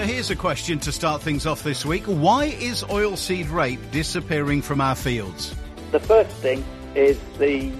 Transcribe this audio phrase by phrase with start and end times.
[0.00, 2.04] So here's a question to start things off this week.
[2.04, 5.54] Why is oilseed rape disappearing from our fields?
[5.90, 6.64] The first thing
[6.94, 7.70] is the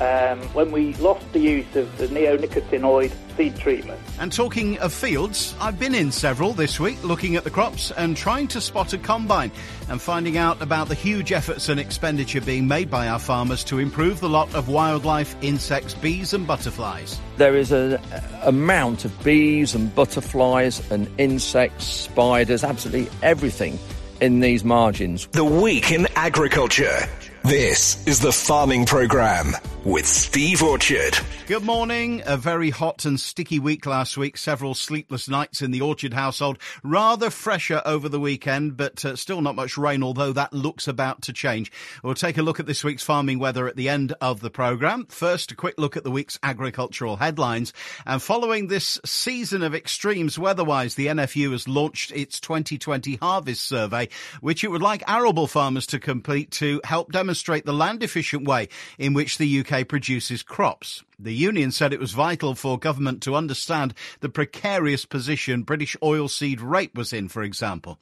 [0.00, 4.00] um, when we lost the use of the neonicotinoid seed treatment.
[4.18, 8.16] And talking of fields, I've been in several this week looking at the crops and
[8.16, 9.50] trying to spot a combine
[9.88, 13.78] and finding out about the huge efforts and expenditure being made by our farmers to
[13.78, 17.20] improve the lot of wildlife, insects, bees and butterflies.
[17.36, 17.98] There is an
[18.42, 23.78] amount of bees and butterflies and insects, spiders, absolutely everything
[24.20, 25.26] in these margins.
[25.28, 27.06] The Week in Agriculture.
[27.44, 31.16] This is the Farming Programme with Steve Orchard.
[31.46, 32.22] Good morning.
[32.26, 34.36] A very hot and sticky week last week.
[34.36, 36.58] Several sleepless nights in the Orchard household.
[36.82, 41.22] Rather fresher over the weekend, but uh, still not much rain, although that looks about
[41.22, 41.72] to change.
[42.02, 45.06] We'll take a look at this week's farming weather at the end of the programme.
[45.06, 47.72] First, a quick look at the week's agricultural headlines.
[48.04, 54.08] And following this season of extremes weather-wise, the NFU has launched its 2020 harvest survey,
[54.40, 58.68] which it would like arable farmers to complete to help demonstrate the land efficient way
[58.98, 61.04] in which the UK produces crops.
[61.18, 66.60] The union said it was vital for government to understand the precarious position British oilseed
[66.60, 67.98] rape was in, for example.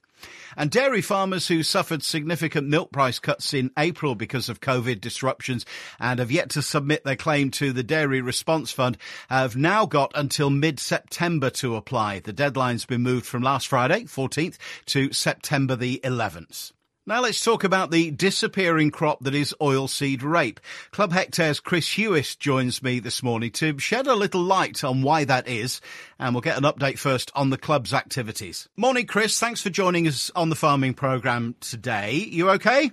[0.56, 5.66] And dairy farmers who suffered significant milk price cuts in April because of COVID disruptions
[6.00, 8.96] and have yet to submit their claim to the Dairy Response Fund
[9.28, 12.20] have now got until mid-September to apply.
[12.20, 16.72] The deadline's been moved from last Friday, 14th, to September the 11th.
[17.08, 20.58] Now let's talk about the disappearing crop that is oilseed rape.
[20.90, 25.22] Club Hectare's Chris Hewis joins me this morning to shed a little light on why
[25.22, 25.80] that is,
[26.18, 28.68] and we'll get an update first on the club's activities.
[28.76, 29.38] Morning, Chris.
[29.38, 32.14] Thanks for joining us on the farming programme today.
[32.14, 32.90] You okay?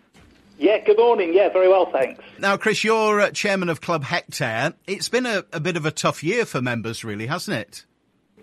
[0.59, 1.34] Yeah, good morning.
[1.34, 2.23] Yeah, very well, thanks.
[2.38, 4.73] Now, Chris, you're uh, chairman of Club Hectare.
[4.86, 7.86] It's been a, a bit of a tough year for members, really, hasn't it?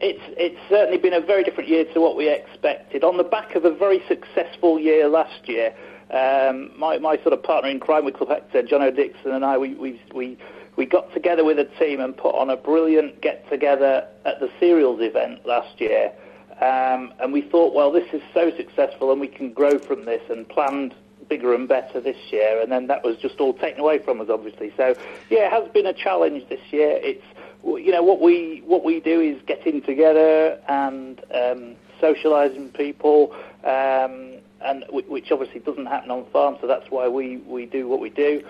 [0.00, 3.04] It's, it's certainly been a very different year to what we expected.
[3.04, 5.74] On the back of a very successful year last year,
[6.10, 9.58] um, my, my sort of partner in crime with Club Hectare, Jono Dixon, and I,
[9.58, 10.38] we, we, we,
[10.76, 14.50] we got together with a team and put on a brilliant get together at the
[14.58, 16.12] Cereals event last year.
[16.60, 20.22] Um, and we thought, well, this is so successful and we can grow from this
[20.30, 20.94] and planned
[21.28, 22.60] bigger and better this year.
[22.60, 24.72] And then that was just all taken away from us, obviously.
[24.76, 24.94] So,
[25.30, 26.98] yeah, it has been a challenge this year.
[27.02, 27.24] It's
[27.64, 33.32] you know what we what we do is getting together and um, socialising people,
[33.64, 36.56] um, and w- which obviously doesn't happen on farm.
[36.60, 38.42] So that's why we, we do what we do,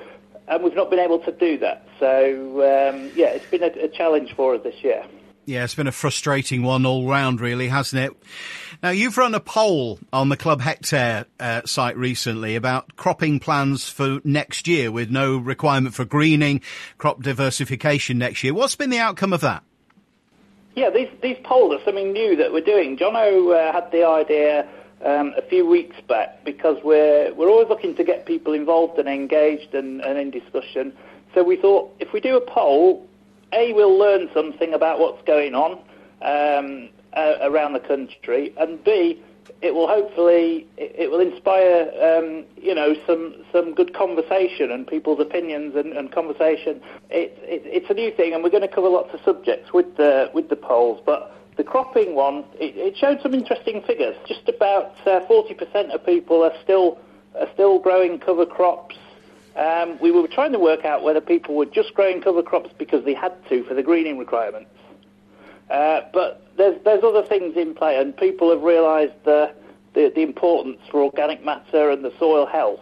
[0.48, 1.86] and we've not been able to do that.
[1.98, 5.04] So um, yeah, it's been a, a challenge for us this year.
[5.50, 8.12] Yeah, it's been a frustrating one all round, really, hasn't it?
[8.84, 13.88] Now, you've run a poll on the Club Hectare uh, site recently about cropping plans
[13.88, 16.60] for next year with no requirement for greening,
[16.98, 18.54] crop diversification next year.
[18.54, 19.64] What's been the outcome of that?
[20.76, 22.96] Yeah, these, these polls are something new that we're doing.
[22.96, 24.68] Jono uh, had the idea
[25.04, 29.08] um, a few weeks back because we're, we're always looking to get people involved and
[29.08, 30.96] engaged and, and in discussion.
[31.34, 33.09] So we thought if we do a poll,
[33.52, 35.72] a, we'll learn something about what's going on
[36.22, 39.20] um, uh, around the country, and B,
[39.62, 44.86] it will hopefully it, it will inspire um, you know some some good conversation and
[44.86, 46.80] people's opinions and, and conversation.
[47.10, 49.96] It, it, it's a new thing, and we're going to cover lots of subjects with
[49.96, 51.36] the with the polls, but.
[51.56, 54.16] The cropping one, it, it showed some interesting figures.
[54.26, 56.98] Just about uh, 40% of people are still
[57.38, 58.96] are still growing cover crops
[59.56, 63.04] um, we were trying to work out whether people were just growing cover crops because
[63.04, 64.70] they had to for the greening requirements.
[65.70, 69.52] Uh, but there's, there's other things in play, and people have realised the,
[69.94, 72.80] the, the, importance for organic matter and the soil health.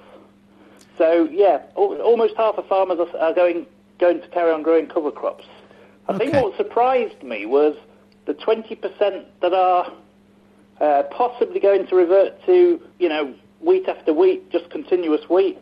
[0.97, 3.67] So, yeah, almost half of farmers are, are going,
[3.99, 5.45] going to carry on growing cover crops.
[6.09, 6.31] I okay.
[6.31, 7.77] think what surprised me was
[8.25, 9.93] the 20% that are
[10.81, 15.59] uh, possibly going to revert to, you know, wheat after wheat, just continuous wheat.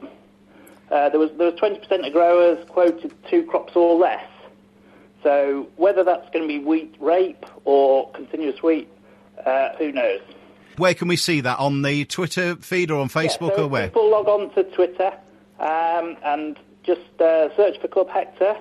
[0.91, 4.25] Uh, there was there was 20% of growers quoted two crops or less.
[5.23, 8.89] So whether that's going to be wheat rape or continuous wheat,
[9.45, 10.21] uh, who knows?
[10.77, 13.69] Where can we see that on the Twitter feed or on Facebook yeah, so or
[13.69, 13.89] where?
[13.89, 15.13] People log on to Twitter
[15.59, 18.59] um, and just uh, search for Club Hectare,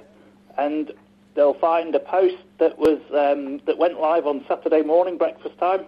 [0.57, 0.92] and
[1.36, 5.86] they'll find a post that was um, that went live on Saturday morning breakfast time,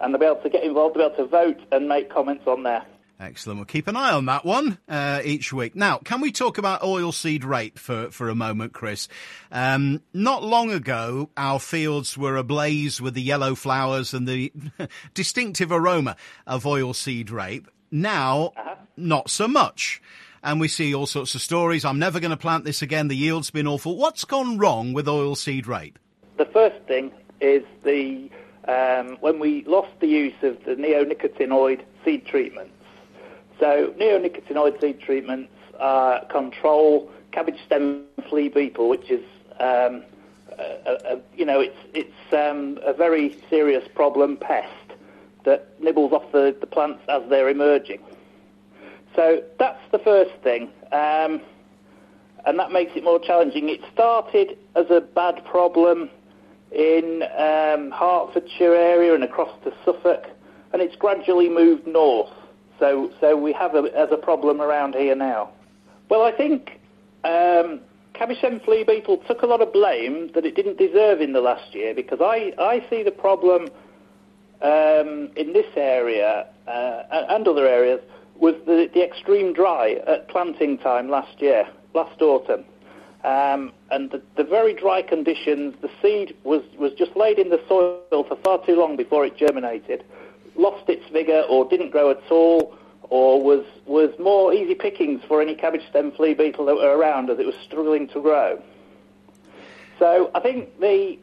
[0.00, 2.46] and they'll be able to get involved, they'll be able to vote and make comments
[2.46, 2.84] on there.
[3.20, 3.58] Excellent.
[3.58, 5.74] We'll keep an eye on that one uh, each week.
[5.74, 9.08] Now, can we talk about oilseed rape for, for a moment, Chris?
[9.50, 14.52] Um, not long ago, our fields were ablaze with the yellow flowers and the
[15.14, 16.16] distinctive aroma
[16.46, 17.68] of oilseed rape.
[17.90, 18.76] Now, uh-huh.
[18.96, 20.00] not so much.
[20.40, 21.84] And we see all sorts of stories.
[21.84, 23.08] I'm never going to plant this again.
[23.08, 23.96] The yield's been awful.
[23.96, 25.98] What's gone wrong with oilseed rape?
[26.36, 27.10] The first thing
[27.40, 28.30] is the
[28.68, 32.77] um, when we lost the use of the neonicotinoid seed treatments.
[33.58, 39.24] So neonicotinoid seed treatments uh, control cabbage stem flea beetle, which is
[39.60, 40.02] um,
[40.58, 44.68] a, a, you know it's it's um, a very serious problem pest
[45.44, 48.00] that nibbles off the, the plants as they're emerging.
[49.16, 51.40] So that's the first thing, um,
[52.46, 53.68] and that makes it more challenging.
[53.68, 56.10] It started as a bad problem
[56.70, 60.26] in um, Hertfordshire area and across to Suffolk,
[60.72, 62.30] and it's gradually moved north.
[62.78, 65.50] So, so we have a, as a problem around here now.
[66.08, 66.80] Well, I think
[67.24, 67.80] um,
[68.38, 71.74] stem flea beetle took a lot of blame that it didn't deserve in the last
[71.74, 73.68] year because I, I see the problem
[74.62, 78.00] um, in this area uh, and other areas
[78.36, 82.64] was the, the extreme dry at planting time last year, last autumn.
[83.24, 87.60] Um, and the, the, very dry conditions, the seed was, was just laid in the
[87.68, 90.04] soil for far too long before it germinated,
[90.58, 92.76] lost its vigour or didn't grow at all,
[93.08, 97.30] or was, was more easy pickings for any cabbage stem flea beetle that were around
[97.30, 98.60] as it was struggling to grow.
[99.98, 101.18] So I think the,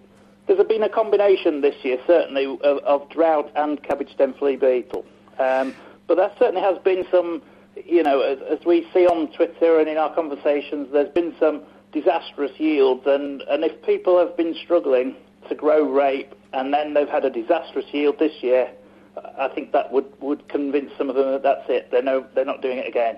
[0.48, 5.06] there's been a combination this year, certainly, of, of drought and cabbage stem flea beetle.
[5.38, 5.76] Um,
[6.08, 7.42] but there certainly has been some,
[7.86, 11.62] you know, as, as we see on Twitter and in our conversations, there's been some
[11.92, 15.16] disastrous yields, and, and if people have been struggling
[15.48, 18.72] to grow rape and then they've had a disastrous yield this year,
[19.38, 21.92] I think that would, would convince some of them that that's it.
[21.92, 23.18] They're, no, they're not doing it again.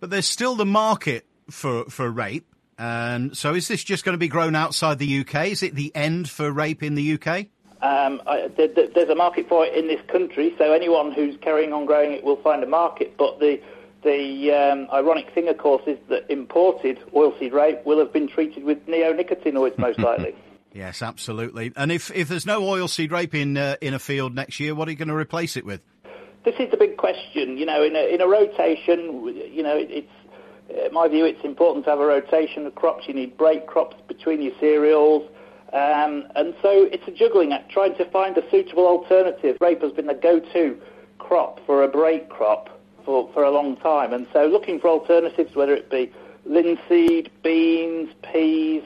[0.00, 2.46] But there's still the market for, for rape.
[2.78, 5.48] And so is this just going to be grown outside the UK?
[5.48, 7.46] Is it the end for rape in the UK?
[7.82, 11.72] Um, I, there, there's a market for it in this country, so anyone who's carrying
[11.72, 13.16] on growing it will find a market.
[13.16, 13.60] But the
[14.02, 18.64] the um, ironic thing, of course, is that imported oilseed rape will have been treated
[18.64, 20.34] with neonicotinoids most likely.
[20.76, 21.72] Yes, absolutely.
[21.76, 24.88] And if, if there's no oilseed rape in uh, in a field next year, what
[24.88, 25.80] are you going to replace it with?
[26.44, 27.58] This is the big question.
[27.58, 30.12] You know, in a, in a rotation, you know, it, it's
[30.68, 33.06] in my view, it's important to have a rotation of crops.
[33.08, 35.28] You need break crops between your cereals.
[35.72, 39.56] Um, and so it's a juggling act, trying to find a suitable alternative.
[39.60, 40.80] Rape has been the go-to
[41.18, 42.68] crop for a break crop
[43.04, 44.12] for, for a long time.
[44.12, 46.12] And so looking for alternatives, whether it be
[46.44, 48.82] linseed, beans, peas,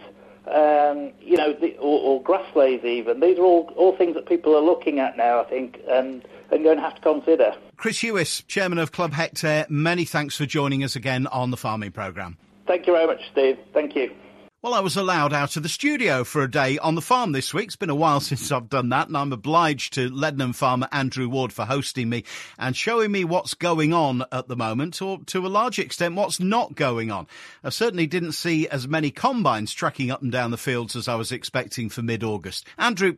[0.46, 3.20] um, you know, the, or, or grass leys even.
[3.20, 6.64] These are all, all things that people are looking at now, I think, and, and
[6.64, 7.54] going to have to consider.
[7.76, 11.92] Chris Hewis, Chairman of Club Hectare, many thanks for joining us again on the farming
[11.92, 12.36] programme.
[12.66, 13.58] Thank you very much, Steve.
[13.72, 14.12] Thank you.
[14.62, 17.54] Well, I was allowed out of the studio for a day on the farm this
[17.54, 17.68] week.
[17.68, 21.30] It's been a while since I've done that, and I'm obliged to Leadenham farmer Andrew
[21.30, 22.24] Ward for hosting me
[22.58, 26.40] and showing me what's going on at the moment, or to a large extent, what's
[26.40, 27.26] not going on.
[27.64, 31.14] I certainly didn't see as many combines tracking up and down the fields as I
[31.14, 32.66] was expecting for mid August.
[32.76, 33.16] Andrew,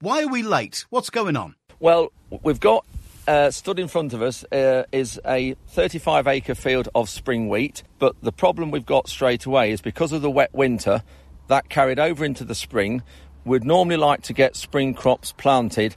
[0.00, 0.84] why are we late?
[0.90, 1.54] What's going on?
[1.80, 2.12] Well,
[2.42, 2.84] we've got
[3.26, 7.82] uh, stood in front of us uh, is a 35 acre field of spring wheat,
[7.98, 11.02] but the problem we've got straight away is because of the wet winter
[11.48, 13.02] that carried over into the spring.
[13.44, 15.96] We'd normally like to get spring crops planted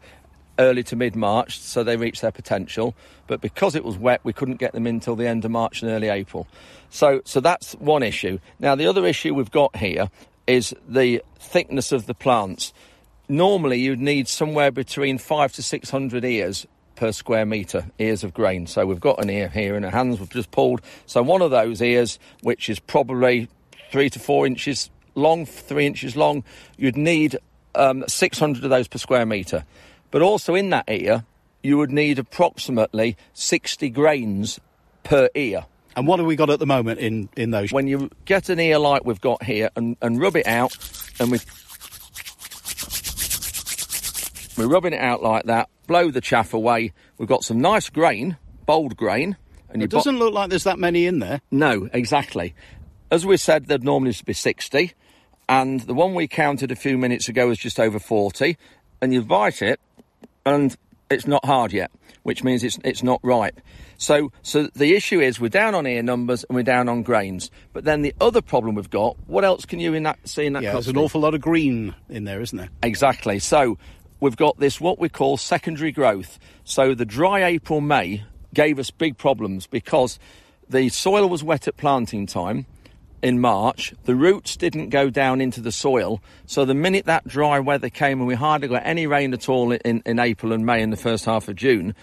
[0.59, 2.95] early to mid March so they reach their potential,
[3.27, 5.81] but because it was wet, we couldn't get them in until the end of March
[5.81, 6.47] and early April.
[6.89, 8.39] So, so that's one issue.
[8.59, 10.09] Now, the other issue we've got here
[10.47, 12.73] is the thickness of the plants.
[13.27, 16.65] Normally, you'd need somewhere between five to 600 ears
[16.99, 18.67] per square metre ears of grain.
[18.67, 20.81] So we've got an ear here in our hands we've just pulled.
[21.05, 23.47] So one of those ears, which is probably
[23.89, 26.43] three to four inches long, three inches long,
[26.77, 27.37] you'd need
[27.73, 29.63] um, 600 of those per square metre.
[30.11, 31.23] But also in that ear,
[31.63, 34.59] you would need approximately 60 grains
[35.03, 35.67] per ear.
[35.95, 37.71] And what have we got at the moment in, in those?
[37.71, 40.77] When you get an ear like we've got here and, and rub it out,
[41.17, 41.39] and we
[44.59, 46.93] we're rubbing it out like that, blow the chaff away.
[47.17, 49.37] We've got some nice grain, bold grain.
[49.69, 51.41] And it doesn't bo- look like there's that many in there.
[51.49, 52.53] No, exactly.
[53.11, 54.93] As we said, there'd normally be 60.
[55.47, 58.57] And the one we counted a few minutes ago was just over 40.
[59.01, 59.79] And you bite it,
[60.45, 60.75] and
[61.09, 61.89] it's not hard yet,
[62.23, 63.59] which means it's it's not ripe.
[63.97, 67.49] So so the issue is we're down on ear numbers and we're down on grains.
[67.73, 70.53] But then the other problem we've got, what else can you in that see in
[70.53, 70.63] that?
[70.63, 72.69] Yeah, there's an awful lot of green in there, isn't there?
[72.83, 73.39] Exactly.
[73.39, 73.77] So
[74.19, 76.39] we've got this what we call secondary growth.
[76.63, 78.23] So the dry April May
[78.53, 80.19] gave us big problems because
[80.69, 82.65] the soil was wet at planting time
[83.21, 83.93] in March.
[84.05, 86.21] The roots didn't go down into the soil.
[86.45, 89.71] So the minute that dry weather came and we hardly got any rain at all
[89.71, 91.95] in, in April and May in the first half of June,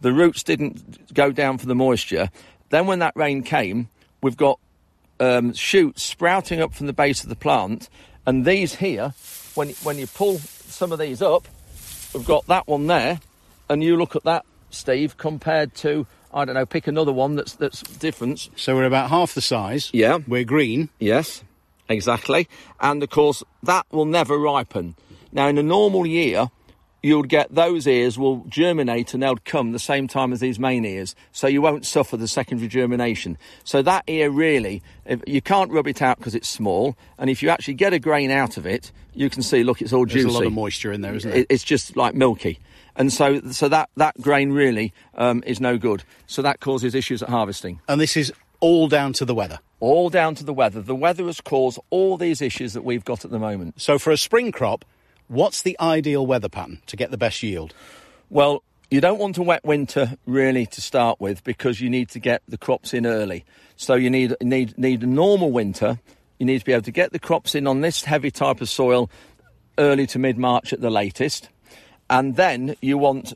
[0.00, 2.28] the roots didn't go down for the moisture.
[2.70, 3.88] Then when that rain came,
[4.20, 4.58] we've got
[5.20, 7.88] um, shoots sprouting up from the base of the plant.
[8.26, 9.14] And these here,
[9.54, 11.46] when, when you pull some of these up,
[12.14, 13.20] we've got that one there,
[13.68, 17.54] and you look at that, Steve, compared to I don't know, pick another one that's
[17.54, 18.50] that's different.
[18.56, 19.90] So we're about half the size.
[19.92, 20.18] Yeah.
[20.26, 20.88] We're green.
[20.98, 21.44] Yes,
[21.88, 22.48] exactly.
[22.80, 24.96] And of course, that will never ripen.
[25.32, 26.50] Now, in a normal year,
[27.04, 30.84] you'll get those ears will germinate and they'll come the same time as these main
[30.84, 33.36] ears, so you won't suffer the secondary germination.
[33.62, 37.42] So that ear really, if, you can't rub it out because it's small, and if
[37.42, 40.22] you actually get a grain out of it, you can see, look, it's all There's
[40.24, 40.28] juicy.
[40.28, 41.40] a lot of moisture in there, isn't there?
[41.40, 42.58] It- It's just like milky.
[42.96, 46.04] And so, so that, that grain really um, is no good.
[46.26, 47.80] So that causes issues at harvesting.
[47.88, 49.58] and this is all down to the weather.
[49.80, 50.80] All down to the weather.
[50.80, 53.78] The weather has caused all these issues that we've got at the moment.
[53.82, 54.84] So for a spring crop,
[55.34, 57.74] what's the ideal weather pattern to get the best yield?
[58.30, 62.20] Well, you don't want a wet winter really to start with because you need to
[62.20, 63.44] get the crops in early.
[63.76, 65.98] So you need need need a normal winter.
[66.38, 68.68] You need to be able to get the crops in on this heavy type of
[68.68, 69.10] soil
[69.78, 71.48] early to mid March at the latest.
[72.08, 73.32] And then you want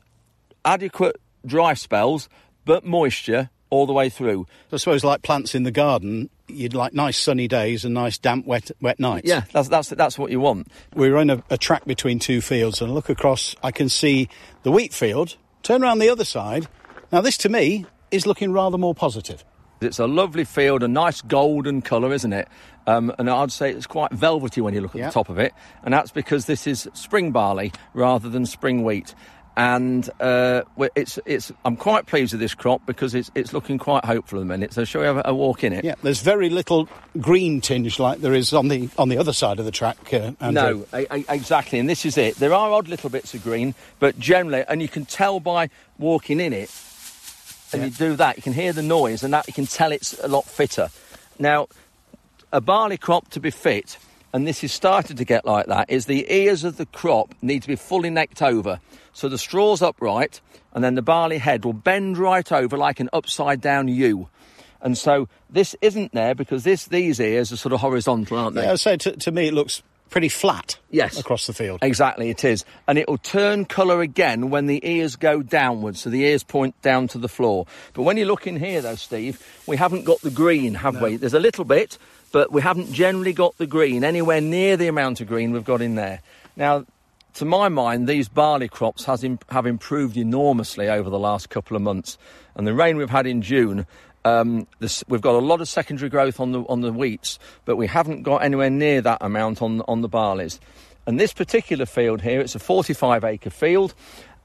[0.63, 2.29] adequate dry spells
[2.65, 4.45] but moisture all the way through.
[4.71, 8.45] I suppose like plants in the garden, you'd like nice sunny days and nice damp
[8.45, 9.27] wet wet nights.
[9.27, 10.67] Yeah, that's that's that's what you want.
[10.95, 14.29] We're in a, a track between two fields and I look across, I can see
[14.63, 16.67] the wheat field, turn around the other side.
[17.11, 19.43] Now this to me is looking rather more positive.
[19.81, 22.49] It's a lovely field, a nice golden colour, isn't it?
[22.85, 25.05] Um, and I'd say it's quite velvety when you look at Yeah.
[25.07, 25.53] the top of it.
[25.83, 29.15] And that's because this is spring barley rather than spring wheat.
[29.59, 30.61] And uh,
[30.95, 34.43] it's, it's, I'm quite pleased with this crop because it's, it's looking quite hopeful at
[34.43, 34.71] the minute.
[34.71, 35.83] So shall we have a, walk in it?
[35.83, 36.87] Yeah, there's very little
[37.19, 39.97] green tinge like there is on the on the other side of the track.
[40.13, 42.37] Uh, No, exactly, and this is it.
[42.37, 46.39] There are odd little bits of green, but generally, and you can tell by walking
[46.39, 46.71] in it,
[47.73, 50.17] and you do that, you can hear the noise, and that you can tell it's
[50.23, 50.87] a lot fitter.
[51.37, 51.67] Now,
[52.53, 53.97] a barley crop to be fit,
[54.33, 57.61] and this is started to get like that, is the ears of the crop need
[57.63, 58.79] to be fully necked over.
[59.13, 60.41] So the straw's upright,
[60.73, 64.29] and then the barley head will bend right over like an upside down U.
[64.81, 68.63] And so this isn't there because this these ears are sort of horizontal, aren't they?
[68.63, 70.77] Yeah, I'd to, to me it looks pretty flat.
[70.89, 71.19] Yes.
[71.19, 71.79] across the field.
[71.81, 72.65] Exactly, it is.
[72.87, 76.79] And it will turn colour again when the ears go downwards, so the ears point
[76.81, 77.67] down to the floor.
[77.93, 81.17] But when you look in here, though, Steve, we haven't got the green, have we?
[81.17, 81.97] There's a little bit,
[82.31, 85.81] but we haven't generally got the green anywhere near the amount of green we've got
[85.81, 86.21] in there.
[86.55, 86.85] Now,
[87.35, 92.17] to my mind, these barley crops have improved enormously over the last couple of months.
[92.55, 93.85] And the rain we've had in June,
[94.25, 97.77] um, this, we've got a lot of secondary growth on the on the wheats, but
[97.77, 100.59] we haven't got anywhere near that amount on on the barleys.
[101.05, 103.95] And this particular field here, it's a 45 acre field,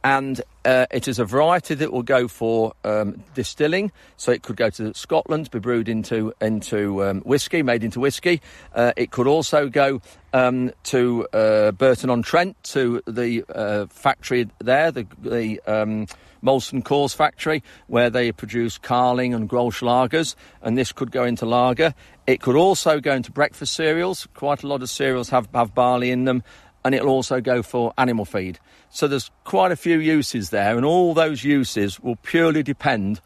[0.04, 3.90] and uh, it is a variety that will go for um, distilling.
[4.18, 8.42] So it could go to Scotland, be brewed into into um, whiskey, made into whiskey.
[8.74, 10.02] Uh, it could also go
[10.34, 16.06] um, to uh, Burton on Trent, to the uh, factory there, the the um,
[16.44, 21.46] Molson Coors factory, where they produce Carling and Grolsch lagers, and this could go into
[21.46, 21.94] lager.
[22.26, 24.28] It could also go into breakfast cereals.
[24.34, 26.42] Quite a lot of cereals have, have barley in them,
[26.84, 28.58] and it'll also go for animal feed.
[28.90, 33.20] So there's quite a few uses there, and all those uses will purely depend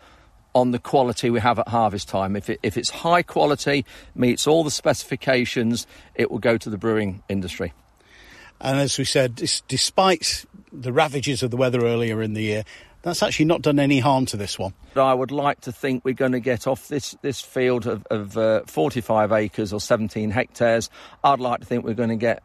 [0.54, 2.36] on the quality we have at harvest time.
[2.36, 3.84] If, it, if it's high quality,
[4.14, 7.72] meets all the specifications, it will go to the brewing industry.
[8.60, 9.36] And as we said,
[9.68, 12.64] despite the ravages of the weather earlier in the year,
[13.02, 14.74] that's actually not done any harm to this one.
[14.96, 18.36] I would like to think we're going to get off this, this field of, of
[18.36, 20.90] uh, 45 acres or 17 hectares.
[21.22, 22.42] I'd like to think we're going to get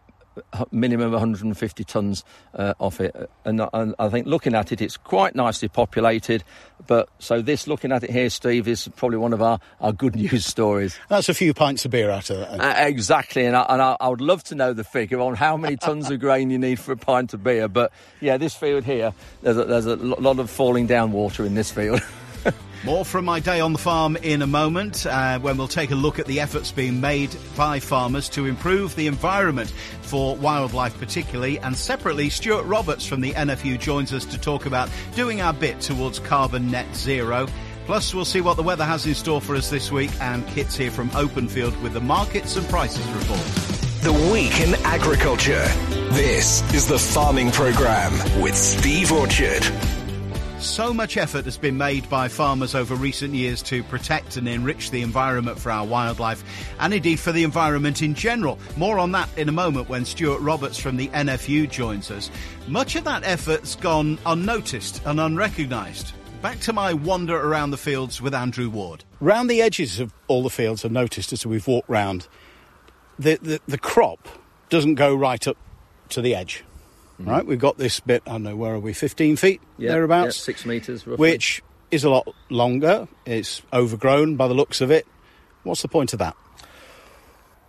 [0.72, 2.24] minimum of 150 tonnes
[2.56, 3.16] uh, off it.
[3.46, 6.44] And, I- and I think looking at it, it's quite nicely populated.
[6.86, 10.16] But so this, looking at it here, Steve, is probably one of our, our good
[10.18, 10.98] news stories.
[11.10, 12.60] That's a few pints of beer out of that.
[12.60, 15.56] Uh, exactly, and, I, and I, I would love to know the figure on how
[15.56, 17.68] many tons of grain you need for a pint of beer.
[17.68, 21.56] But yeah, this field here, there's a, there's a lot of falling down water in
[21.56, 22.02] this field.
[22.84, 25.96] More from my day on the farm in a moment, uh, when we'll take a
[25.96, 29.72] look at the efforts being made by farmers to improve the environment
[30.02, 31.60] for wildlife, particularly.
[31.60, 35.80] And separately, Stuart Roberts from the NFU joins us to talk about doing our bit
[35.80, 37.48] towards carbon net zero.
[37.86, 40.12] Plus, we'll see what the weather has in store for us this week.
[40.20, 43.40] And Kit's here from Openfield with the markets and prices report.
[44.02, 45.66] The Week in Agriculture.
[46.12, 49.63] This is the Farming Programme with Steve Orchard.
[50.63, 54.91] So much effort has been made by farmers over recent years to protect and enrich
[54.91, 56.41] the environment for our wildlife
[56.79, 58.58] and indeed for the environment in general.
[58.77, 62.32] More on that in a moment when Stuart Roberts from the NFU joins us.
[62.67, 66.13] Much of that effort's gone unnoticed and unrecognised.
[66.41, 69.03] Back to my wander around the fields with Andrew Ward.
[69.20, 72.29] Round the edges of all the fields, I've noticed as we've walked round,
[73.20, 74.29] the, the, the crop
[74.70, 75.58] doesn't go right up
[76.10, 76.63] to the edge.
[77.20, 77.29] Mm-hmm.
[77.29, 77.46] right?
[77.46, 80.38] We've got this bit, I don't know, where are we, 15 feet, Yeah, thereabouts?
[80.38, 81.22] yeah, six metres, roughly.
[81.22, 83.08] Which is a lot longer.
[83.25, 85.05] It's overgrown by the looks of it.
[85.63, 86.36] What's the point of that?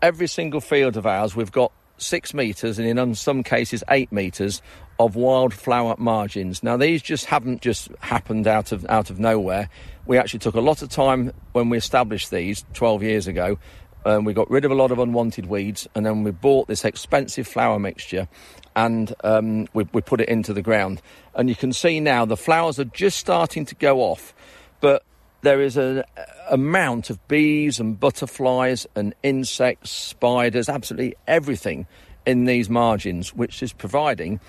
[0.02, 4.60] every single field of ours, we've got six metres and in some cases eight metres
[4.98, 6.62] of wildflower margins.
[6.62, 9.70] Now these just haven't just happened out of out of nowhere.
[10.04, 13.58] We actually took a lot of time when we established these 12 years ago.
[14.04, 16.84] Um, we got rid of a lot of unwanted weeds, and then we bought this
[16.84, 18.28] expensive flower mixture,
[18.76, 21.00] and um, we, we put it into the ground.
[21.34, 24.34] And you can see now the flowers are just starting to go off,
[24.80, 25.04] but
[25.42, 26.04] there is an
[26.50, 31.86] amount of bees and butterflies and insects, spiders, absolutely everything
[32.26, 34.40] in these margins, which is providing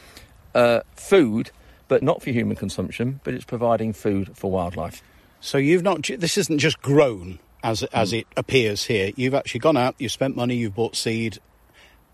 [0.53, 1.51] uh, food,
[1.87, 5.01] but not for human consumption, but it's providing food for wildlife.
[5.41, 6.09] So you've not.
[6.17, 9.11] This isn't just grown as as it appears here.
[9.15, 9.95] You've actually gone out.
[9.97, 10.55] You've spent money.
[10.55, 11.39] You've bought seed.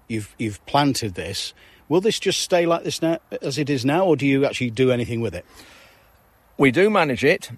[0.08, 1.54] You've you've planted this.
[1.90, 4.70] Will this just stay like this now, as it is now, or do you actually
[4.70, 5.46] do anything with it?
[6.58, 7.52] We do manage it.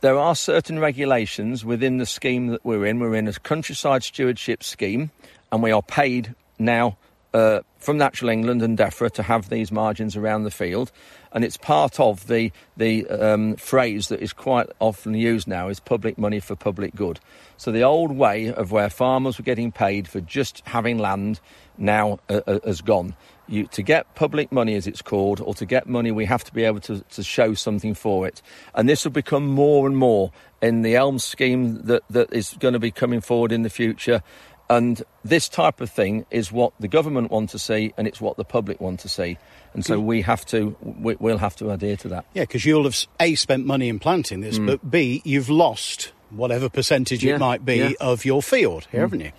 [0.00, 2.98] There are certain regulations within the scheme that we're in.
[2.98, 5.12] We're in a countryside stewardship scheme,
[5.52, 6.98] and we are paid now
[7.32, 10.90] uh, from Natural England and DEFRA to have these margins around the field.
[11.36, 15.80] And it's part of the the um, phrase that is quite often used now is
[15.80, 17.20] public money for public good.
[17.58, 21.40] So the old way of where farmers were getting paid for just having land
[21.76, 23.16] now uh, uh, has gone.
[23.48, 26.54] You, to get public money, as it's called, or to get money, we have to
[26.54, 28.40] be able to, to show something for it.
[28.74, 32.72] And this will become more and more in the Elm scheme that, that is going
[32.72, 34.22] to be coming forward in the future.
[34.68, 38.36] And this type of thing is what the government want to see, and it's what
[38.36, 39.38] the public want to see.
[39.74, 42.26] And so we have to, we, we'll have to adhere to that.
[42.34, 44.66] Yeah, because you'll have a spent money in planting this, mm.
[44.66, 47.92] but b you've lost whatever percentage Yeah, it might be yeah.
[48.00, 49.32] of your field, here, haven't you?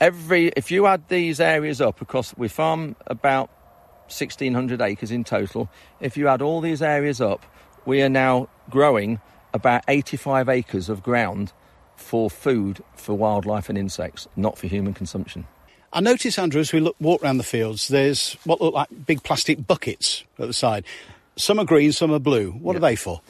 [0.00, 3.50] every if you add these areas up across we farm about
[4.06, 5.68] 1600 acres in total
[6.00, 7.44] if you add all these areas up
[7.84, 9.20] we are now growing
[9.52, 11.52] about 85 acres of ground
[11.98, 15.46] for food for wildlife and insects not for human consumption
[15.90, 19.22] I notice, Andrew, as we look, walk around the fields, there's what look like big
[19.22, 20.84] plastic buckets at the side.
[21.36, 22.50] Some are green, some are blue.
[22.50, 23.22] What are they for?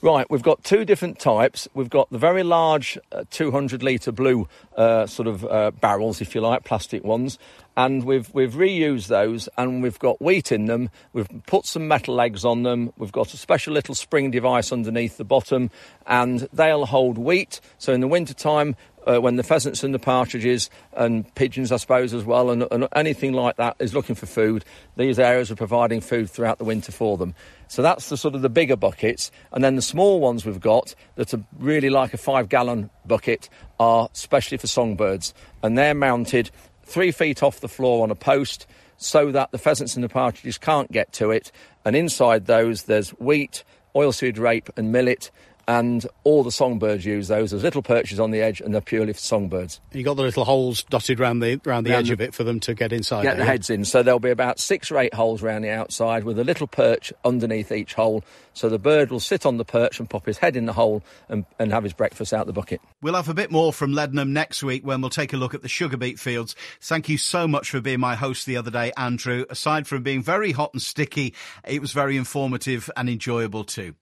[0.00, 1.66] Right, we've got two different types.
[1.74, 6.36] We've got the very large uh, 200 litre blue uh, sort of uh, barrels, if
[6.36, 7.36] you like, plastic ones,
[7.76, 10.90] and we've we've reused those, and we've got wheat in them.
[11.12, 12.92] We've put some metal legs on them.
[12.96, 15.68] We've got a special little spring device underneath the bottom,
[16.06, 17.60] and they'll hold wheat.
[17.78, 18.76] So in the winter time.
[19.08, 22.86] Uh, when the pheasants and the partridges and pigeons, I suppose, as well, and, and
[22.94, 24.66] anything like that is looking for food,
[24.96, 27.34] these areas are providing food throughout the winter for them.
[27.68, 30.94] So that's the sort of the bigger buckets, and then the small ones we've got
[31.14, 33.48] that are really like a five-gallon bucket
[33.80, 36.50] are specially for songbirds, and they're mounted
[36.84, 38.66] three feet off the floor on a post
[38.98, 41.50] so that the pheasants and the partridges can't get to it.
[41.84, 45.30] And inside those, there's wheat, oilseed rape, and millet.
[45.68, 47.50] And all the songbirds use those.
[47.50, 49.80] There's little perches on the edge, and they're purely for songbirds.
[49.92, 52.34] You got the little holes dotted around the around the Round edge the- of it
[52.34, 53.22] for them to get inside.
[53.24, 53.50] get there, the yeah?
[53.52, 53.84] heads in.
[53.84, 57.12] So there'll be about six or eight holes around the outside with a little perch
[57.22, 58.24] underneath each hole.
[58.54, 61.02] So the bird will sit on the perch and pop his head in the hole
[61.28, 62.80] and, and have his breakfast out the bucket.
[63.02, 65.60] We'll have a bit more from Leadenham next week when we'll take a look at
[65.60, 66.56] the sugar beet fields.
[66.80, 69.44] Thank you so much for being my host the other day, Andrew.
[69.50, 71.34] Aside from being very hot and sticky,
[71.66, 73.94] it was very informative and enjoyable too.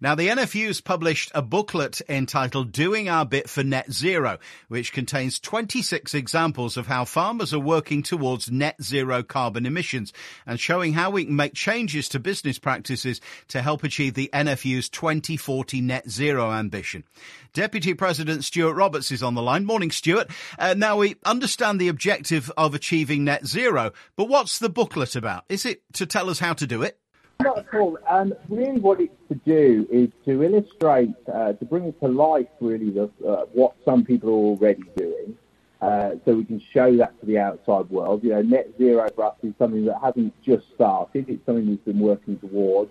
[0.00, 5.38] Now, the NFU's published a booklet entitled Doing Our Bit for Net Zero, which contains
[5.38, 10.12] 26 examples of how farmers are working towards net zero carbon emissions
[10.46, 14.88] and showing how we can make changes to business practices to help achieve the NFU's
[14.88, 17.04] 2040 net zero ambition.
[17.52, 19.66] Deputy President Stuart Roberts is on the line.
[19.66, 20.30] Morning, Stuart.
[20.58, 25.44] Uh, now, we understand the objective of achieving net zero, but what's the booklet about?
[25.48, 26.98] Is it to tell us how to do it?
[27.42, 27.98] Not at all.
[28.08, 32.90] Um, really, what it's to do is to illustrate, uh, to bring to life, really,
[32.90, 35.36] the, uh, what some people are already doing,
[35.80, 38.22] uh, so we can show that to the outside world.
[38.22, 41.84] You know, net zero for us is something that hasn't just started; it's something we've
[41.84, 42.90] been working towards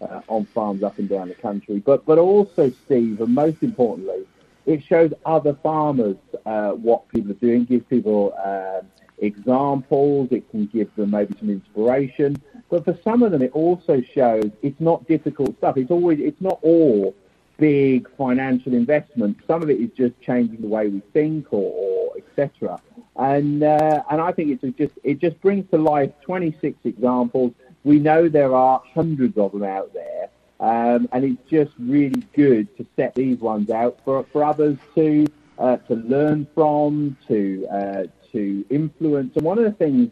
[0.00, 1.78] uh, on farms up and down the country.
[1.78, 4.26] But, but also, Steve, and most importantly,
[4.66, 8.86] it shows other farmers uh, what people are doing, gives people um,
[9.18, 12.40] examples, it can give them maybe some inspiration.
[12.70, 15.76] But for some of them, it also shows it's not difficult stuff.
[15.76, 17.14] It's always, it's not all
[17.58, 19.38] big financial investment.
[19.46, 22.80] Some of it is just changing the way we think or, or etc.
[23.16, 27.52] And uh, and I think it's just it just brings to life 26 examples.
[27.84, 30.28] We know there are hundreds of them out there,
[30.58, 35.26] um, and it's just really good to set these ones out for for others to
[35.58, 39.36] uh, to learn from, to uh, to influence.
[39.36, 40.10] And one of the things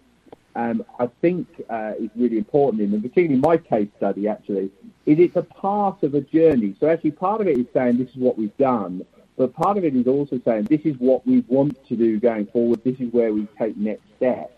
[0.55, 4.71] um, I think uh, is really important in, and particularly my case study actually,
[5.07, 6.75] is it's a part of a journey.
[6.81, 9.05] So actually part of it is saying this is what we've done,
[9.37, 12.47] but part of it is also saying this is what we want to do going
[12.47, 14.53] forward, this is where we take next steps.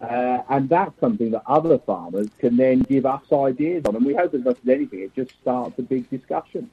[0.00, 3.96] Uh, and that's something that other farmers can then give us ideas on.
[3.96, 6.70] And we hope as much as anything, it just starts a big discussion.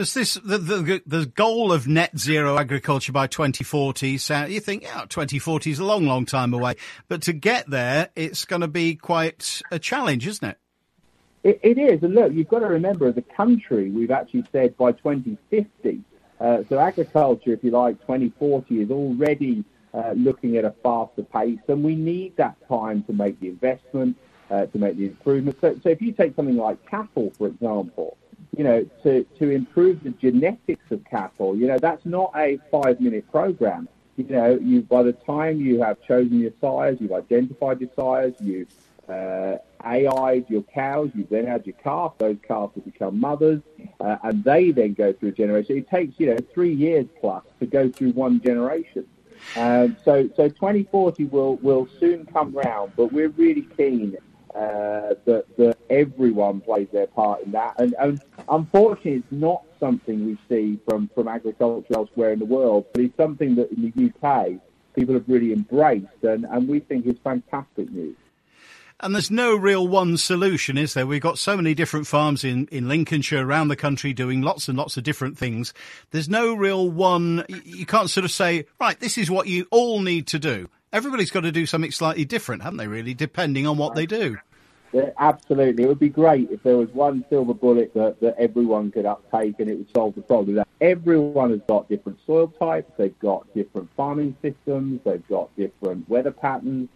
[0.00, 4.84] Because this, the, the, the goal of net zero agriculture by 2040, so you think,
[4.84, 6.76] yeah, 2040 is a long, long time away.
[7.08, 10.56] But to get there, it's going to be quite a challenge, isn't it?
[11.44, 12.02] It, it is.
[12.02, 16.00] And look, you've got to remember, as a country, we've actually said by 2050.
[16.40, 21.60] Uh, so agriculture, if you like, 2040 is already uh, looking at a faster pace,
[21.68, 24.16] and we need that time to make the investment,
[24.50, 25.60] uh, to make the improvements.
[25.60, 28.16] So, so if you take something like cattle, for example,
[28.56, 33.30] you know, to, to improve the genetics of cattle, you know, that's not a five-minute
[33.30, 33.88] program.
[34.16, 38.34] You know, you by the time you have chosen your sires, you've identified your sires,
[38.40, 38.68] you've
[39.08, 43.60] uh, AI'd your cows, you've then had your calf, those calves will become mothers,
[44.00, 45.78] uh, and they then go through a generation.
[45.78, 49.06] It takes, you know, three years plus to go through one generation.
[49.56, 54.16] Um, so, so 2040 will, will soon come round, but we're really keen
[54.54, 57.74] uh, that, that everyone plays their part in that.
[57.78, 62.86] And, and unfortunately, it's not something we see from, from agriculture elsewhere in the world,
[62.92, 64.60] but it's something that in the UK
[64.94, 68.16] people have really embraced, and, and we think is fantastic news.
[69.02, 71.06] And there's no real one solution, is there?
[71.06, 74.76] We've got so many different farms in, in Lincolnshire, around the country, doing lots and
[74.76, 75.72] lots of different things.
[76.10, 80.00] There's no real one, you can't sort of say, right, this is what you all
[80.00, 80.68] need to do.
[80.92, 84.36] Everybody's got to do something slightly different, haven't they, really, depending on what they do?
[85.18, 85.84] Absolutely.
[85.84, 89.56] It would be great if there was one silver bullet that, that everyone could uptake
[89.58, 90.64] and it would solve the problem.
[90.80, 96.32] Everyone has got different soil types, they've got different farming systems, they've got different weather
[96.32, 96.88] patterns,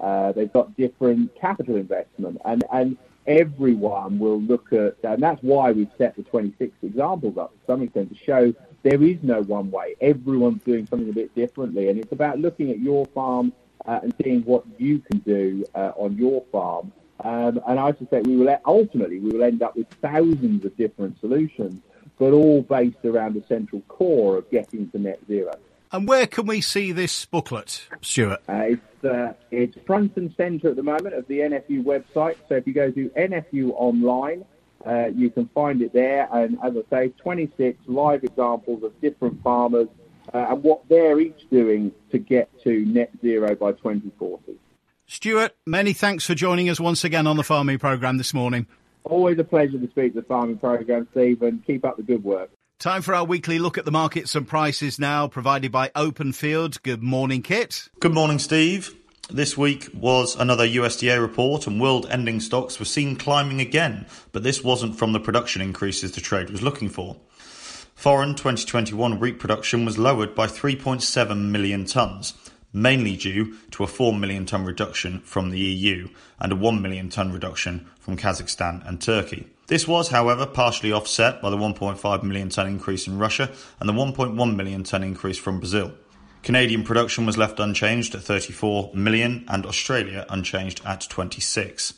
[0.00, 5.72] uh, they've got different capital investment, and, and everyone will look at, and that's why
[5.72, 9.70] we've set the 26 examples up to some extent to show there is no one
[9.70, 9.94] way.
[10.00, 13.52] Everyone's doing something a bit differently, and it's about looking at your farm
[13.86, 16.92] uh, and seeing what you can do uh, on your farm.
[17.20, 21.20] Um, and I suspect we will ultimately we will end up with thousands of different
[21.20, 21.80] solutions,
[22.18, 25.52] but all based around a central core of getting to net zero.
[25.92, 28.40] And where can we see this booklet, Stuart?
[28.48, 32.36] Uh, it's, uh, it's front and centre at the moment of the NFU website.
[32.48, 34.46] So if you go to NFU online,
[34.86, 36.28] uh, you can find it there.
[36.32, 39.88] And as I say, 26 live examples of different farmers
[40.32, 44.54] uh, and what they're each doing to get to net zero by 2040.
[45.06, 48.66] Stuart, many thanks for joining us once again on the farming programme this morning.
[49.04, 52.22] Always a pleasure to speak to the farming programme, Steve, and keep up the good
[52.22, 52.50] work.
[52.78, 56.82] Time for our weekly look at the markets and prices now, provided by Openfield.
[56.82, 57.88] Good morning, Kit.
[58.00, 58.94] Good morning, Steve.
[59.30, 64.42] This week was another USDA report, and world ending stocks were seen climbing again, but
[64.42, 67.16] this wasn't from the production increases the trade was looking for.
[67.94, 72.34] Foreign 2021 wheat production was lowered by 3.7 million tonnes,
[72.72, 76.08] mainly due to a 4 million tonne reduction from the EU
[76.40, 79.46] and a 1 million tonne reduction from Kazakhstan and Turkey.
[79.68, 83.92] This was, however, partially offset by the 1.5 million tonne increase in Russia and the
[83.92, 85.92] 1.1 million tonne increase from Brazil.
[86.42, 91.94] Canadian production was left unchanged at 34 million and Australia unchanged at 26.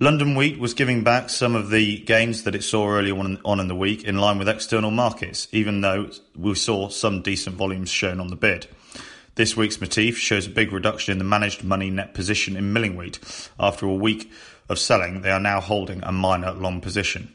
[0.00, 3.68] London wheat was giving back some of the gains that it saw earlier on in
[3.68, 8.18] the week in line with external markets, even though we saw some decent volumes shown
[8.18, 8.66] on the bid.
[9.36, 12.96] This week's MATIF shows a big reduction in the managed money net position in milling
[12.96, 13.18] wheat
[13.58, 14.30] after a week
[14.68, 17.34] of selling, they are now holding a minor long position.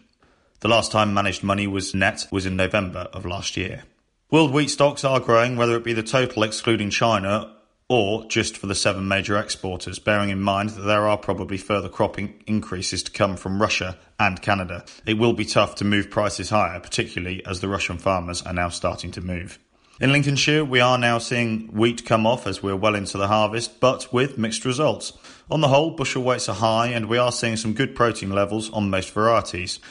[0.62, 3.84] The last time managed money was net was in November of last year.
[4.32, 7.54] World wheat stocks are growing, whether it be the total excluding China
[7.90, 11.90] or just for the seven major exporters, bearing in mind that there are probably further
[11.90, 14.86] cropping increases to come from Russia and Canada.
[15.06, 18.70] It will be tough to move prices higher, particularly as the Russian farmers are now
[18.70, 19.60] starting to move.
[20.02, 23.82] In Lincolnshire, we are now seeing wheat come off as we're well into the harvest,
[23.82, 25.12] but with mixed results.
[25.52, 28.70] On the whole, bushel weights are high and we are seeing some good protein levels
[28.72, 29.82] on most varieties.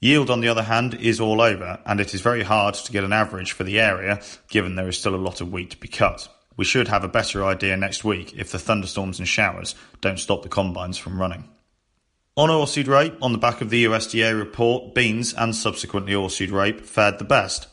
[0.00, 3.04] Yield, on the other hand, is all over, and it is very hard to get
[3.04, 5.86] an average for the area, given there is still a lot of wheat to be
[5.86, 6.26] cut.
[6.56, 10.42] We should have a better idea next week if the thunderstorms and showers don't stop
[10.42, 11.48] the combines from running.
[12.36, 16.80] On oilseed rape, on the back of the USDA report, beans and subsequently oilseed rape
[16.80, 17.68] fared the best.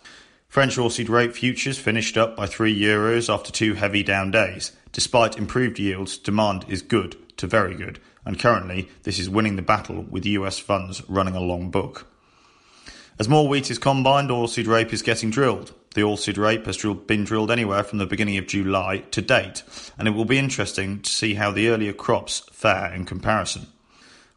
[0.49, 4.71] French oilseed rape futures finished up by 3 euros after two heavy down days.
[4.91, 9.61] Despite improved yields, demand is good to very good, and currently this is winning the
[9.61, 12.07] battle with US funds running a long book.
[13.19, 15.71] As more wheat is combined, oilseed rape is getting drilled.
[15.93, 19.61] The oilseed rape has been drilled anywhere from the beginning of July to date,
[19.99, 23.67] and it will be interesting to see how the earlier crops fare in comparison.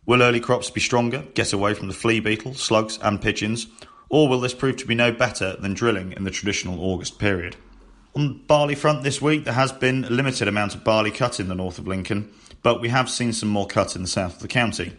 [0.04, 3.66] Will early crops be stronger, get away from the flea beetle, slugs, and pigeons,
[4.12, 7.56] or will this prove to be no better than drilling in the traditional August period?
[8.14, 11.40] On the barley front this week, there has been a limited amount of barley cut
[11.40, 12.30] in the north of Lincoln,
[12.62, 14.92] but we have seen some more cut in the south of the county.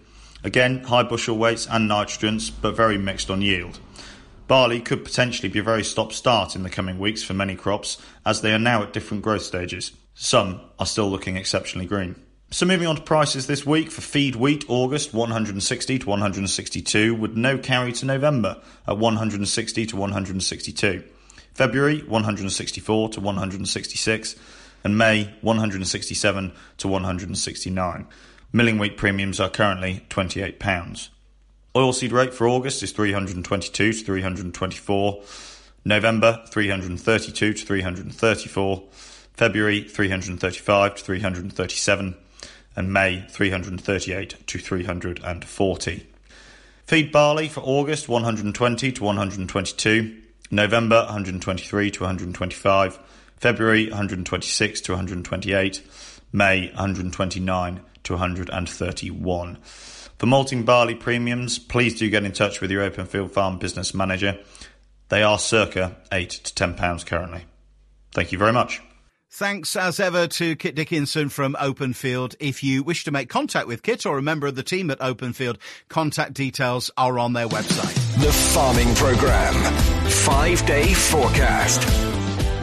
[0.44, 3.80] Again, high bushel weights and nitrogens, but very mixed on yield.
[4.48, 8.02] Barley could potentially be a very stop start in the coming weeks for many crops,
[8.26, 9.92] as they are now at different growth stages.
[10.16, 12.16] Some are still looking exceptionally green.
[12.54, 17.36] So moving on to prices this week for feed wheat August 160 to 162 with
[17.36, 21.04] no carry to November at 160 to 162.
[21.56, 24.36] February 164 to 166
[24.84, 28.08] and May 167 to 169.
[28.52, 31.10] Milling wheat premiums are currently £28.
[31.74, 35.24] Oilseed rape for August is 322 to 324.
[35.86, 38.84] November 332 to 334.
[39.34, 42.16] February 335 to 337.
[42.76, 46.08] And May 338 to 340.
[46.86, 50.18] Feed barley for August 120 to 122.
[50.52, 53.00] November 123 to 125.
[53.38, 55.82] February 126 to 128.
[56.32, 59.58] May 129 to 131.
[60.18, 64.38] For malting barley premiums, please do get in touch with your Openfield farm business manager.
[65.10, 67.46] They are circa 8 to 10 pounds currently.
[68.14, 68.82] Thank you very much.
[69.36, 72.36] Thanks as ever to Kit Dickinson from Openfield.
[72.40, 75.00] If you wish to make contact with Kit or a member of the team at
[75.00, 75.58] Openfield,
[75.90, 77.96] contact details are on their website.
[78.22, 79.56] The Farming Programme.
[80.08, 82.13] Five day forecast.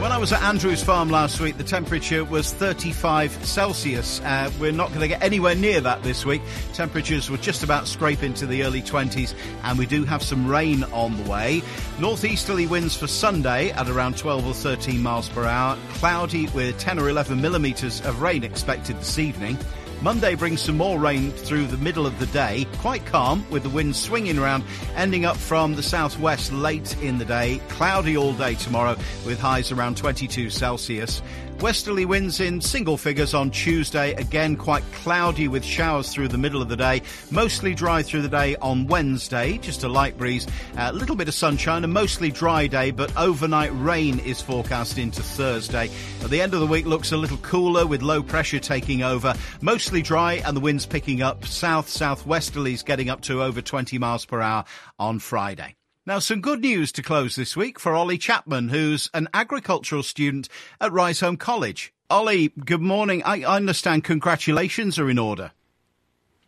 [0.01, 4.19] When I was at Andrews Farm last week, the temperature was 35 Celsius.
[4.21, 6.41] Uh, we're not going to get anywhere near that this week.
[6.73, 10.83] Temperatures will just about scrape into the early 20s, and we do have some rain
[10.85, 11.61] on the way.
[11.99, 15.77] Northeasterly winds for Sunday at around 12 or 13 miles per hour.
[15.89, 19.55] Cloudy with 10 or 11 millimetres of rain expected this evening.
[20.01, 22.65] Monday brings some more rain through the middle of the day.
[22.79, 24.63] Quite calm with the wind swinging around,
[24.95, 27.61] ending up from the southwest late in the day.
[27.69, 31.21] Cloudy all day tomorrow with highs around 22 Celsius.
[31.59, 34.13] Westerly winds in single figures on Tuesday.
[34.13, 37.03] Again, quite cloudy with showers through the middle of the day.
[37.29, 39.59] Mostly dry through the day on Wednesday.
[39.59, 40.47] Just a light breeze.
[40.77, 41.83] A little bit of sunshine.
[41.83, 45.91] A mostly dry day, but overnight rain is forecast into Thursday.
[46.23, 49.35] At the end of the week looks a little cooler with low pressure taking over.
[49.61, 51.45] Mostly dry and the winds picking up.
[51.45, 54.63] South southwesterlies getting up to over 20 miles per hour
[54.97, 55.75] on Friday.
[56.05, 60.47] Now, some good news to close this week for Ollie Chapman, who's an agricultural student
[60.79, 61.93] at Riseholme College.
[62.09, 63.21] Ollie, good morning.
[63.23, 65.51] I understand congratulations are in order.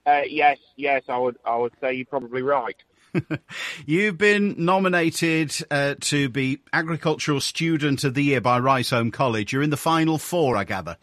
[0.06, 2.78] Uh, yes, yes, I would, I would say you're probably right.
[3.86, 9.52] You've been nominated uh, to be Agricultural Student of the Year by Riseholme College.
[9.52, 10.98] You're in the final four, I gather.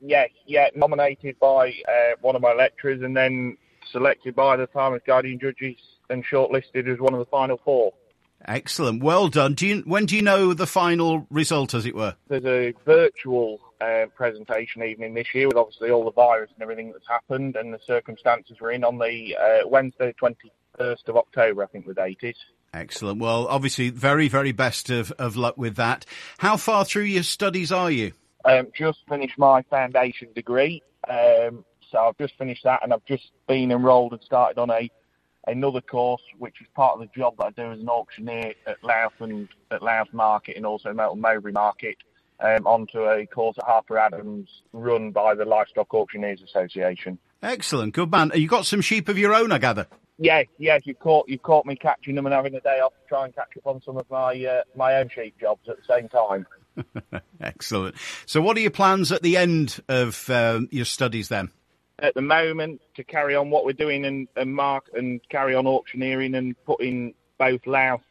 [0.00, 3.56] Yes, yeah, nominated by uh, one of my lecturers and then
[3.90, 5.76] selected by the Farmers Guardian judges
[6.10, 7.92] and shortlisted as one of the final four.
[8.44, 9.54] Excellent, well done.
[9.54, 12.14] Do you, when do you know the final result, as it were?
[12.28, 16.92] There's a virtual uh, presentation evening this year with obviously all the virus and everything
[16.92, 21.66] that's happened and the circumstances we're in on the uh, Wednesday, 21st of October, I
[21.66, 22.36] think the date is.
[22.74, 23.20] Excellent.
[23.20, 26.04] Well, obviously, very, very best of, of luck with that.
[26.38, 28.12] How far through your studies are you?
[28.46, 30.82] Um, just finished my foundation degree.
[31.08, 34.90] Um, so I've just finished that and I've just been enrolled and started on a
[35.46, 38.82] another course, which is part of the job that I do as an auctioneer at
[38.82, 41.96] Louth and at Louth Market and also Melton Mowbray Market,
[42.40, 47.18] um, onto a course at Harper Adams run by the Livestock Auctioneers Association.
[47.42, 48.32] Excellent, good man.
[48.34, 49.86] You got some sheep of your own, I gather.
[50.18, 50.78] Yeah, yeah.
[50.84, 53.34] You caught you caught me catching them and having a day off to try and
[53.34, 56.46] catch up on some of my uh, my own sheep jobs at the same time.
[57.40, 57.94] Excellent.
[58.26, 61.50] So, what are your plans at the end of um, your studies then?
[61.98, 65.66] at the moment to carry on what we're doing and, and mark and carry on
[65.66, 68.02] auctioneering and putting both Louth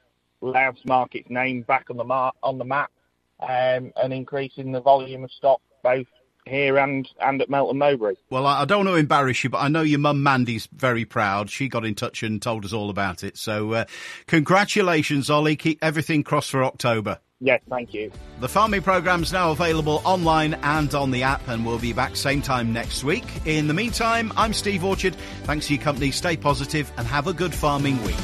[0.41, 2.91] Louth's market's name back on the mar- on the map
[3.39, 6.07] um, and increasing the volume of stock both
[6.45, 8.15] here and and at Melton Mowbray.
[8.29, 11.05] Well, I, I don't want to embarrass you, but I know your mum Mandy's very
[11.05, 11.49] proud.
[11.49, 13.37] She got in touch and told us all about it.
[13.37, 13.85] So, uh,
[14.27, 15.55] congratulations, Ollie.
[15.55, 17.19] Keep everything crossed for October.
[17.41, 18.11] Yes, thank you.
[18.39, 22.15] The farming program is now available online and on the app, and we'll be back
[22.15, 23.25] same time next week.
[23.45, 25.15] In the meantime, I'm Steve Orchard.
[25.43, 26.11] Thanks for your company.
[26.11, 28.15] Stay positive and have a good farming week.